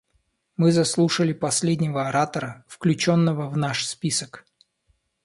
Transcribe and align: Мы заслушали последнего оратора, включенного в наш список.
Мы 0.57 0.71
заслушали 0.71 1.31
последнего 1.31 2.07
оратора, 2.09 2.65
включенного 2.67 3.47
в 3.47 3.55
наш 3.55 3.85
список. 3.85 4.47